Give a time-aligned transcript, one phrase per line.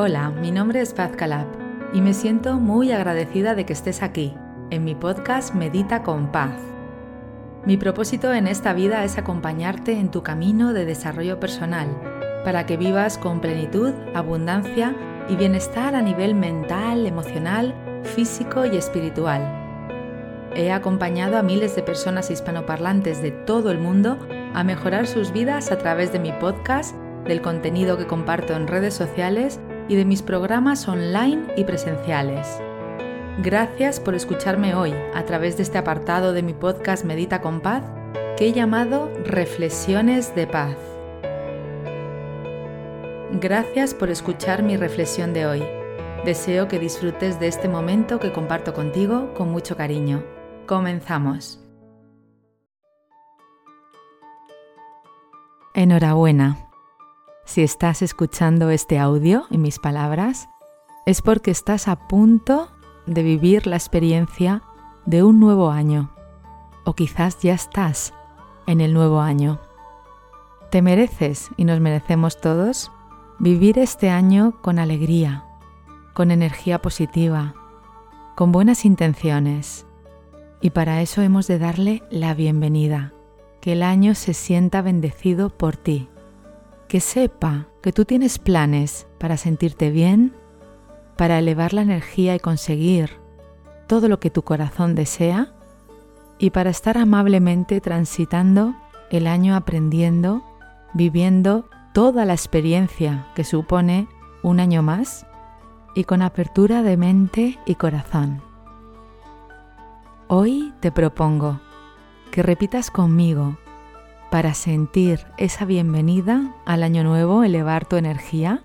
[0.00, 1.48] Hola, mi nombre es Paz Calab
[1.92, 4.32] y me siento muy agradecida de que estés aquí,
[4.70, 6.54] en mi podcast Medita con Paz.
[7.66, 11.88] Mi propósito en esta vida es acompañarte en tu camino de desarrollo personal,
[12.44, 14.94] para que vivas con plenitud, abundancia
[15.28, 19.42] y bienestar a nivel mental, emocional, físico y espiritual.
[20.54, 24.18] He acompañado a miles de personas hispanoparlantes de todo el mundo
[24.54, 28.94] a mejorar sus vidas a través de mi podcast, del contenido que comparto en redes
[28.94, 32.60] sociales y de mis programas online y presenciales.
[33.42, 37.84] Gracias por escucharme hoy a través de este apartado de mi podcast Medita con Paz
[38.36, 40.97] que he llamado Reflexiones de Paz.
[43.32, 45.62] Gracias por escuchar mi reflexión de hoy.
[46.24, 50.24] Deseo que disfrutes de este momento que comparto contigo con mucho cariño.
[50.66, 51.60] Comenzamos.
[55.74, 56.70] Enhorabuena.
[57.44, 60.48] Si estás escuchando este audio y mis palabras,
[61.04, 62.70] es porque estás a punto
[63.04, 64.62] de vivir la experiencia
[65.04, 66.14] de un nuevo año.
[66.86, 68.14] O quizás ya estás
[68.66, 69.60] en el nuevo año.
[70.70, 72.90] Te mereces y nos merecemos todos
[73.38, 75.44] vivir este año con alegría,
[76.14, 77.54] con energía positiva,
[78.36, 79.86] con buenas intenciones.
[80.60, 83.12] Y para eso hemos de darle la bienvenida,
[83.60, 86.08] que el año se sienta bendecido por ti
[86.88, 90.34] que sepa que tú tienes planes para sentirte bien,
[91.16, 93.10] para elevar la energía y conseguir
[93.86, 95.52] todo lo que tu corazón desea
[96.38, 98.74] y para estar amablemente transitando
[99.10, 100.42] el año aprendiendo,
[100.94, 104.06] viviendo toda la experiencia que supone
[104.44, 105.26] un año más
[105.96, 108.40] y con apertura de mente y corazón.
[110.28, 111.60] Hoy te propongo
[112.30, 113.58] que repitas conmigo
[114.30, 118.62] para sentir esa bienvenida al año nuevo, elevar tu energía,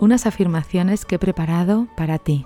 [0.00, 2.44] unas afirmaciones que he preparado para ti.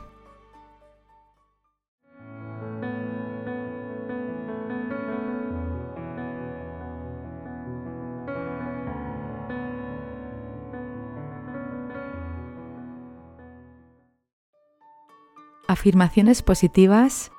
[15.78, 17.32] Afirmaciones positivas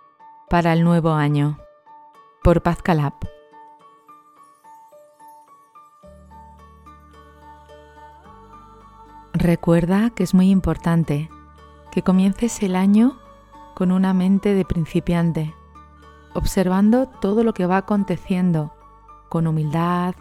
[0.48, 1.58] para el nuevo año
[2.44, 3.14] por Paz Calab.
[9.34, 11.32] Recuerda que es muy importante
[11.92, 13.18] que comiences el año
[13.74, 15.56] con una mente de principiante,
[16.36, 18.72] observando todo lo que va aconteciendo
[19.30, 20.14] con humildad,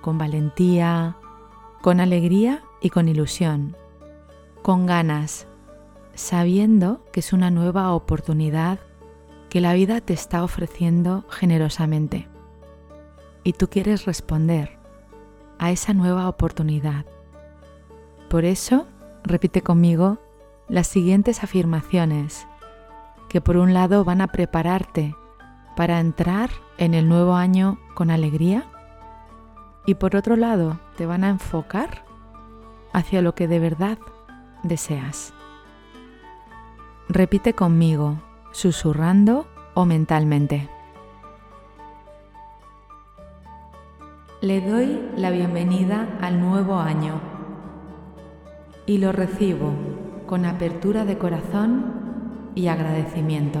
[0.00, 1.16] con valentía,
[1.82, 3.76] con alegría y con ilusión,
[4.62, 5.48] con ganas,
[6.14, 8.78] sabiendo que es una nueva oportunidad
[9.48, 12.28] que la vida te está ofreciendo generosamente.
[13.42, 14.78] Y tú quieres responder
[15.58, 17.04] a esa nueva oportunidad
[18.34, 18.88] por eso,
[19.22, 20.18] repite conmigo
[20.68, 22.48] las siguientes afirmaciones,
[23.28, 25.14] que por un lado van a prepararte
[25.76, 28.64] para entrar en el nuevo año con alegría
[29.86, 32.04] y por otro lado te van a enfocar
[32.92, 33.98] hacia lo que de verdad
[34.64, 35.32] deseas.
[37.08, 38.16] Repite conmigo,
[38.52, 40.70] susurrando o mentalmente.
[44.40, 47.20] Le doy la bienvenida al nuevo año
[48.86, 49.74] y lo recibo
[50.26, 53.60] con apertura de corazón y agradecimiento.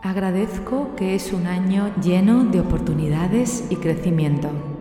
[0.00, 4.75] Agradezco que es un año lleno de oportunidades y crecimiento.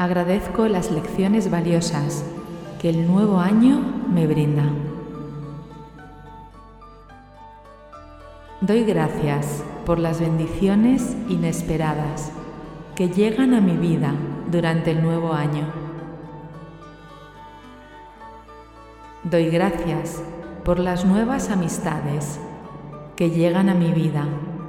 [0.00, 2.24] Agradezco las lecciones valiosas
[2.80, 4.64] que el nuevo año me brinda.
[8.62, 12.32] Doy gracias por las bendiciones inesperadas
[12.94, 14.14] que llegan a mi vida
[14.50, 15.66] durante el nuevo año.
[19.24, 20.22] Doy gracias
[20.64, 22.40] por las nuevas amistades
[23.16, 24.24] que llegan a mi vida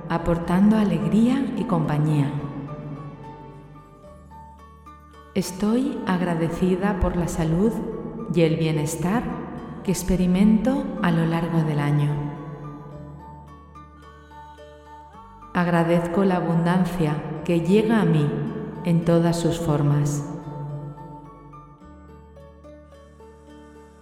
[0.10, 2.51] aportando alegría y compañía.
[5.34, 7.72] Estoy agradecida por la salud
[8.36, 9.24] y el bienestar
[9.82, 12.10] que experimento a lo largo del año.
[15.54, 18.30] Agradezco la abundancia que llega a mí
[18.84, 20.22] en todas sus formas.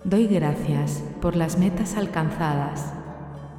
[0.03, 2.91] Doy gracias por las metas alcanzadas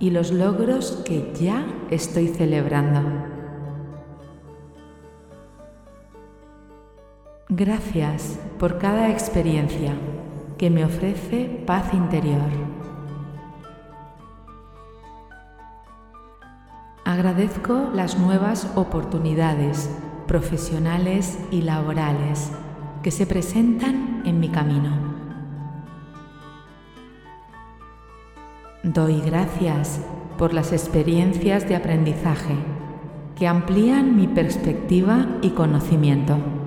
[0.01, 3.40] y los logros que ya estoy celebrando.
[7.53, 9.93] Gracias por cada experiencia
[10.57, 12.49] que me ofrece paz interior.
[17.05, 19.91] Agradezco las nuevas oportunidades
[20.29, 22.53] profesionales y laborales
[23.03, 24.93] que se presentan en mi camino.
[28.85, 30.03] Doy gracias
[30.39, 32.55] por las experiencias de aprendizaje
[33.35, 36.60] que amplían mi perspectiva y conocimiento.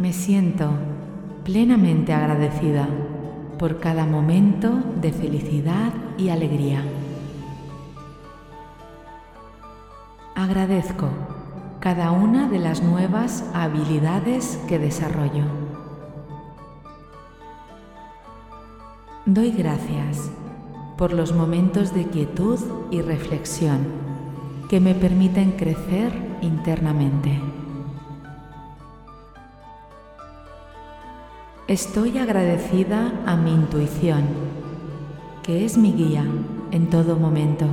[0.00, 0.70] Me siento
[1.44, 2.88] plenamente agradecida
[3.58, 6.82] por cada momento de felicidad y alegría.
[10.34, 11.10] Agradezco
[11.80, 15.44] cada una de las nuevas habilidades que desarrollo.
[19.26, 20.30] Doy gracias
[20.96, 22.58] por los momentos de quietud
[22.90, 23.80] y reflexión
[24.70, 26.10] que me permiten crecer
[26.40, 27.49] internamente.
[31.70, 34.24] Estoy agradecida a mi intuición,
[35.44, 36.24] que es mi guía
[36.72, 37.64] en todo momento.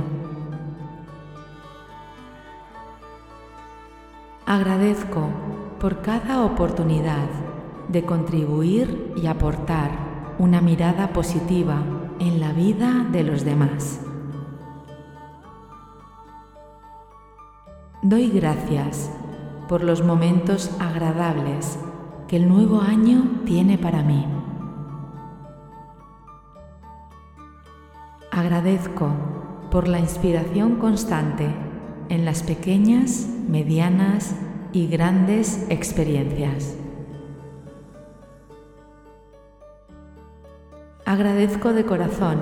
[4.46, 5.28] Agradezco
[5.80, 7.26] por cada oportunidad
[7.88, 9.90] de contribuir y aportar
[10.38, 11.82] una mirada positiva
[12.20, 14.00] en la vida de los demás.
[18.02, 19.10] Doy gracias
[19.68, 21.80] por los momentos agradables
[22.28, 24.26] que el nuevo año tiene para mí.
[28.30, 29.10] Agradezco
[29.70, 31.48] por la inspiración constante
[32.10, 34.36] en las pequeñas, medianas
[34.72, 36.76] y grandes experiencias.
[41.06, 42.38] Agradezco de corazón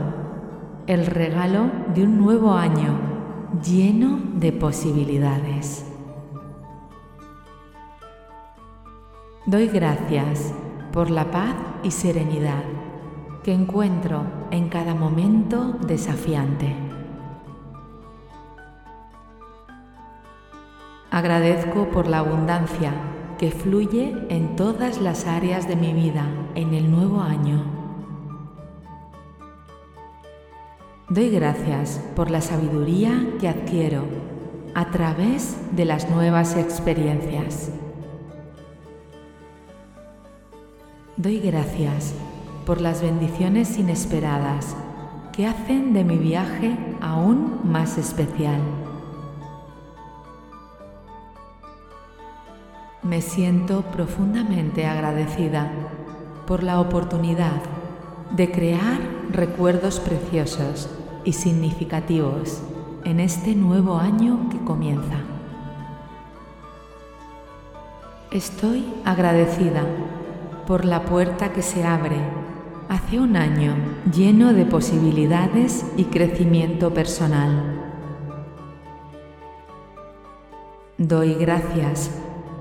[0.89, 2.99] el regalo de un nuevo año
[3.65, 5.86] lleno de posibilidades.
[9.47, 10.53] Doy gracias
[10.93, 11.55] por la paz
[11.85, 12.65] y serenidad
[13.45, 16.75] que encuentro en cada momento desafiante.
[21.13, 22.93] Agradezco por la abundancia
[23.39, 26.27] que fluye en todas las áreas de mi vida
[26.57, 27.63] en el nuevo año.
[31.09, 34.03] Doy gracias por la sabiduría que adquiero
[34.75, 37.71] a través de las nuevas experiencias.
[41.19, 42.13] Doy gracias
[42.67, 44.77] por las bendiciones inesperadas
[45.33, 48.61] que hacen de mi viaje aún más especial.
[53.03, 55.71] Me siento profundamente agradecida
[56.47, 57.63] por la oportunidad
[58.33, 60.91] de crear recuerdos preciosos
[61.25, 62.61] y significativos
[63.05, 65.17] en este nuevo año que comienza.
[68.31, 69.83] Estoy agradecida
[70.67, 72.17] por la puerta que se abre
[72.89, 73.77] hace un año
[74.13, 77.83] lleno de posibilidades y crecimiento personal.
[80.99, 82.11] Doy gracias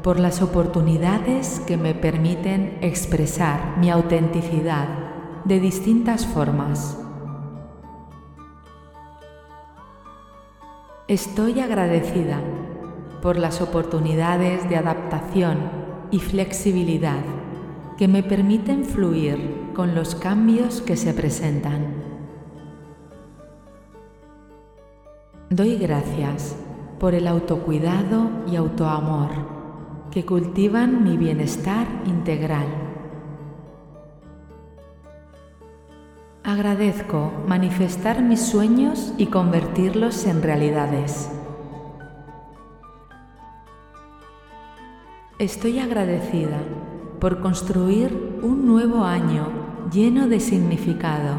[0.04, 4.88] por las oportunidades que me permiten expresar mi autenticidad
[5.46, 7.00] de distintas formas.
[11.08, 12.40] Estoy agradecida
[13.22, 15.58] por las oportunidades de adaptación
[16.12, 17.35] y flexibilidad
[17.98, 21.94] que me permiten fluir con los cambios que se presentan.
[25.50, 26.58] Doy gracias
[27.00, 29.30] por el autocuidado y autoamor
[30.12, 32.68] que cultivan mi bienestar integral.
[36.44, 41.32] Agradezco manifestar mis sueños y convertirlos en realidades.
[45.40, 46.60] Estoy agradecida
[47.20, 49.48] por construir un nuevo año
[49.92, 51.36] lleno de significado,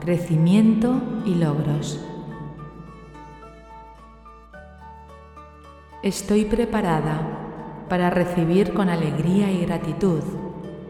[0.00, 2.04] crecimiento y logros.
[6.02, 10.20] Estoy preparada para recibir con alegría y gratitud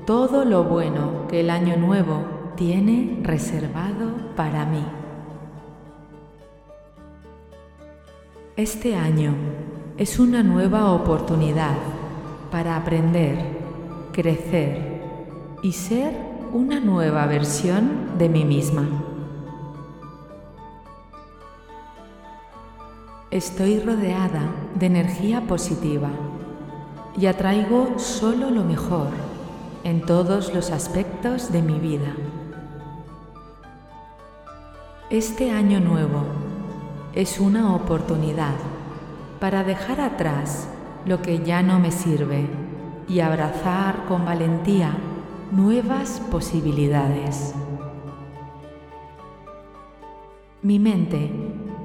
[0.07, 4.85] todo lo bueno que el año nuevo tiene reservado para mí.
[8.57, 9.35] Este año
[9.97, 11.77] es una nueva oportunidad
[12.51, 13.64] para aprender
[14.15, 15.03] crecer
[15.63, 16.15] y ser
[16.53, 18.89] una nueva versión de mí misma.
[23.33, 24.43] Estoy rodeada
[24.77, 26.11] de energía positiva
[27.19, 29.09] y atraigo solo lo mejor
[29.83, 32.15] en todos los aspectos de mi vida.
[35.11, 36.23] Este año nuevo
[37.15, 38.55] es una oportunidad
[39.41, 40.69] para dejar atrás
[41.05, 42.64] lo que ya no me sirve
[43.09, 44.93] y abrazar con valentía
[45.51, 47.55] nuevas posibilidades.
[50.63, 51.31] Mi mente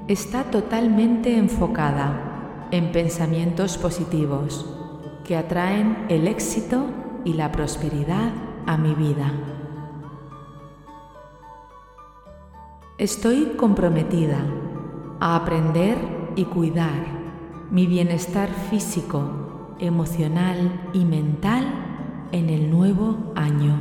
[0.07, 4.65] está totalmente enfocada en pensamientos positivos
[5.25, 6.85] que atraen el éxito
[7.25, 8.31] y la prosperidad
[8.65, 9.33] a mi vida.
[12.97, 14.39] Estoy comprometida
[15.19, 15.97] a aprender
[16.35, 17.19] y cuidar
[17.71, 19.48] mi bienestar físico,
[19.79, 21.65] emocional y mental
[22.31, 23.79] en el nuevo año.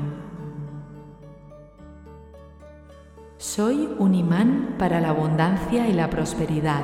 [3.37, 6.83] Soy un imán para la abundancia y la prosperidad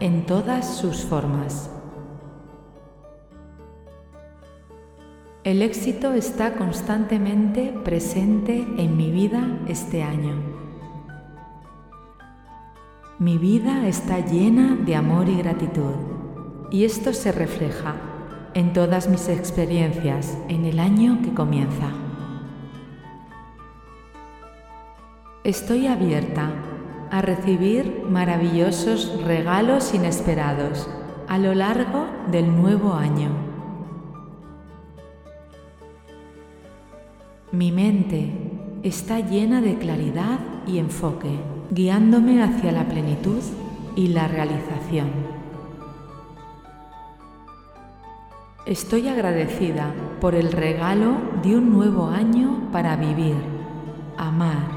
[0.00, 1.70] en todas sus formas.
[5.44, 10.34] El éxito está constantemente presente en mi vida este año.
[13.18, 15.94] Mi vida está llena de amor y gratitud
[16.70, 18.11] y esto se refleja
[18.54, 21.88] en todas mis experiencias en el año que comienza.
[25.44, 26.50] Estoy abierta
[27.10, 30.88] a recibir maravillosos regalos inesperados
[31.28, 33.30] a lo largo del nuevo año.
[37.50, 38.32] Mi mente
[38.82, 41.38] está llena de claridad y enfoque
[41.70, 43.42] guiándome hacia la plenitud
[43.96, 45.31] y la realización.
[48.64, 53.34] Estoy agradecida por el regalo de un nuevo año para vivir,
[54.16, 54.68] amar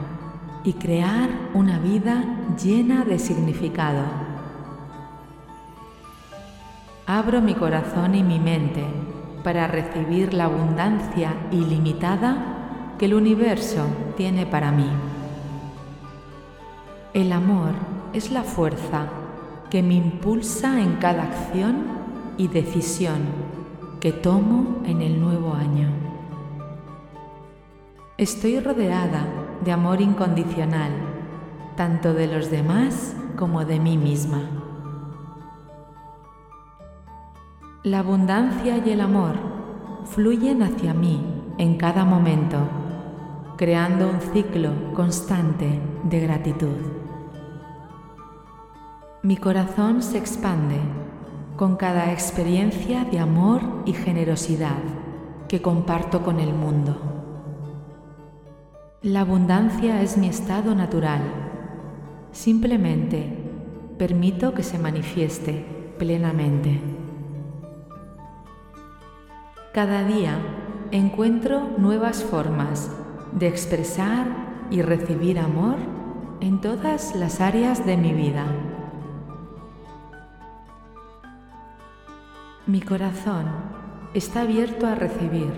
[0.63, 2.24] y crear una vida
[2.60, 4.01] llena de significado.
[7.06, 8.84] Abro mi corazón y mi mente
[9.44, 13.86] para recibir la abundancia ilimitada que el universo
[14.18, 14.89] tiene para mí.
[17.13, 17.74] El amor
[18.13, 19.06] es la fuerza
[19.70, 21.86] que me impulsa en cada acción
[22.36, 23.56] y decisión
[24.05, 25.89] que tomo en el nuevo año.
[28.19, 29.25] Estoy rodeada
[29.65, 30.91] de amor incondicional,
[31.75, 34.43] tanto de los demás como de mí misma.
[37.81, 39.38] La abundancia y el amor
[40.03, 41.25] fluyen hacia mí
[41.57, 42.59] en cada momento,
[43.57, 46.77] creando un ciclo constante de gratitud.
[49.24, 50.79] Mi corazón se expande
[51.55, 54.81] con cada experiencia de amor y generosidad
[55.47, 56.97] que comparto con el mundo.
[59.01, 61.21] La abundancia es mi estado natural.
[62.31, 63.38] Simplemente
[63.97, 66.81] permito que se manifieste plenamente.
[69.74, 70.39] Cada día
[70.91, 72.91] encuentro nuevas formas
[73.31, 74.27] de expresar
[74.71, 75.75] y recibir amor
[76.41, 78.45] en todas las áreas de mi vida.
[82.75, 83.46] Mi corazón
[84.13, 85.50] está abierto a recibir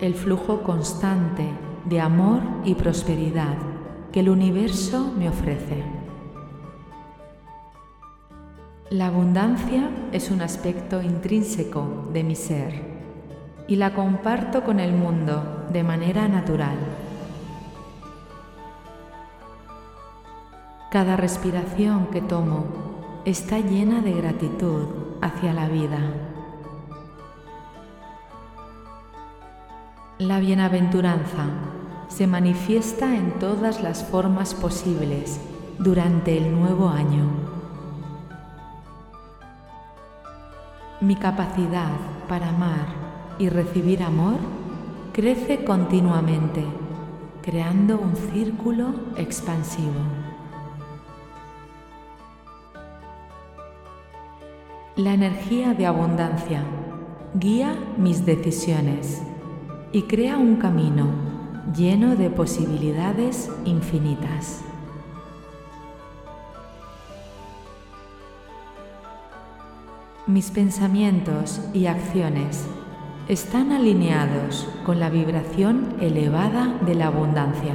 [0.00, 1.46] el flujo constante
[1.84, 3.58] de amor y prosperidad
[4.12, 5.84] que el universo me ofrece.
[8.88, 12.80] La abundancia es un aspecto intrínseco de mi ser
[13.66, 16.78] y la comparto con el mundo de manera natural.
[20.90, 22.64] Cada respiración que tomo
[23.26, 24.86] está llena de gratitud
[25.20, 25.98] hacia la vida.
[30.18, 31.46] La bienaventuranza
[32.08, 35.40] se manifiesta en todas las formas posibles
[35.78, 37.22] durante el nuevo año.
[41.00, 41.92] Mi capacidad
[42.28, 42.86] para amar
[43.38, 44.38] y recibir amor
[45.12, 46.64] crece continuamente,
[47.40, 50.00] creando un círculo expansivo.
[54.96, 56.64] La energía de abundancia
[57.34, 59.22] guía mis decisiones
[59.92, 61.06] y crea un camino
[61.74, 64.62] lleno de posibilidades infinitas.
[70.26, 72.66] Mis pensamientos y acciones
[73.28, 77.74] están alineados con la vibración elevada de la abundancia.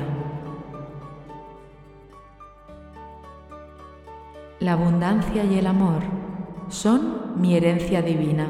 [4.59, 6.03] La abundancia y el amor
[6.69, 8.47] son mi herencia divina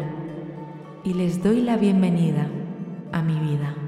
[1.04, 2.48] y les doy la bienvenida
[3.14, 3.83] a mi vida.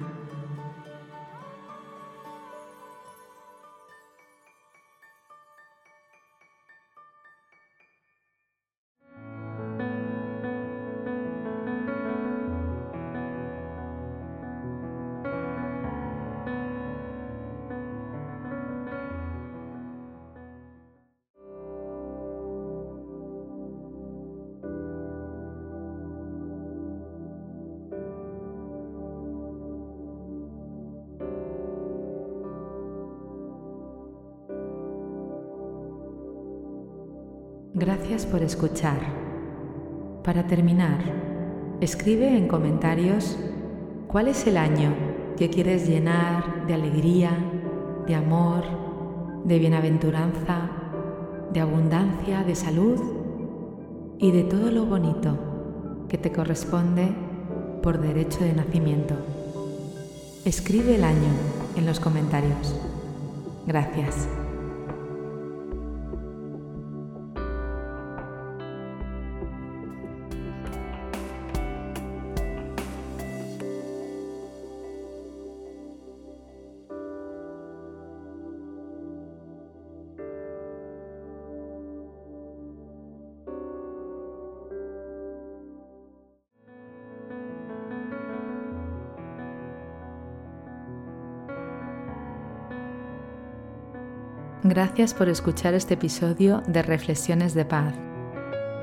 [37.78, 39.00] Gracias por escuchar.
[40.24, 40.98] Para terminar,
[41.82, 43.38] escribe en comentarios
[44.08, 44.94] cuál es el año
[45.36, 47.32] que quieres llenar de alegría,
[48.08, 48.64] de amor,
[49.44, 50.70] de bienaventuranza,
[51.52, 52.98] de abundancia, de salud
[54.20, 57.14] y de todo lo bonito que te corresponde
[57.84, 59.16] por derecho de nacimiento.
[60.46, 61.34] Escribe el año
[61.76, 62.74] en los comentarios.
[63.68, 64.30] Gracias.
[94.68, 97.94] Gracias por escuchar este episodio de Reflexiones de Paz.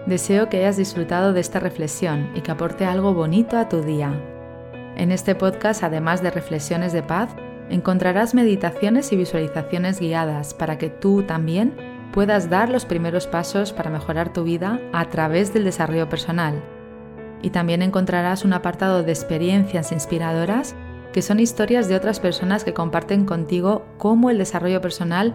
[0.06, 4.12] Deseo que hayas disfrutado de esta reflexión y que aporte algo bonito a tu día.
[4.94, 7.30] En este podcast, además de reflexiones de paz,
[7.68, 11.74] encontrarás meditaciones y visualizaciones guiadas para que tú también
[12.12, 16.62] puedas dar los primeros pasos para mejorar tu vida a través del desarrollo personal.
[17.42, 20.76] Y también encontrarás un apartado de experiencias inspiradoras
[21.12, 25.34] que son historias de otras personas que comparten contigo cómo el desarrollo personal